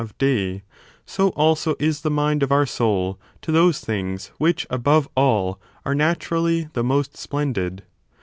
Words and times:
of 0.03 0.17
day, 0.17 0.63
so 1.05 1.27
also 1.37 1.75
is 1.77 2.01
the 2.01 2.09
mind 2.09 2.41
of 2.41 2.51
our 2.51 2.65
soul 2.65 3.19
to 3.39 3.51
those 3.51 3.81
things 3.81 4.31
which, 4.39 4.65
above 4.71 5.07
all, 5.15 5.61
are 5.85 5.93
naturally 5.93 6.67
the 6.73 6.83
most 6.83 7.15
splendid. 7.15 7.83